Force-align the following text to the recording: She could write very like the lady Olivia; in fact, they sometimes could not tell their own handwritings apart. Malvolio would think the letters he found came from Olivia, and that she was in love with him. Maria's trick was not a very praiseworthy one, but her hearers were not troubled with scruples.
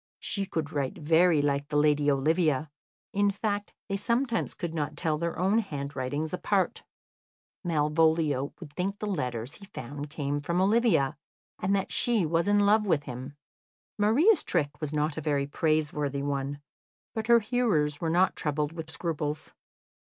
She 0.17 0.47
could 0.47 0.71
write 0.71 0.97
very 0.97 1.43
like 1.43 1.67
the 1.67 1.77
lady 1.77 2.09
Olivia; 2.09 2.71
in 3.13 3.29
fact, 3.29 3.71
they 3.87 3.97
sometimes 3.97 4.55
could 4.55 4.73
not 4.73 4.97
tell 4.97 5.19
their 5.19 5.37
own 5.37 5.59
handwritings 5.59 6.33
apart. 6.33 6.81
Malvolio 7.63 8.51
would 8.59 8.73
think 8.73 8.97
the 8.97 9.05
letters 9.05 9.53
he 9.53 9.65
found 9.65 10.09
came 10.09 10.39
from 10.41 10.59
Olivia, 10.59 11.15
and 11.59 11.75
that 11.75 11.91
she 11.91 12.25
was 12.25 12.47
in 12.47 12.65
love 12.65 12.87
with 12.87 13.03
him. 13.03 13.35
Maria's 13.95 14.43
trick 14.43 14.71
was 14.81 14.91
not 14.91 15.17
a 15.17 15.21
very 15.21 15.45
praiseworthy 15.45 16.23
one, 16.23 16.59
but 17.13 17.27
her 17.27 17.37
hearers 17.39 18.01
were 18.01 18.09
not 18.09 18.35
troubled 18.35 18.71
with 18.73 18.89
scruples. 18.89 19.53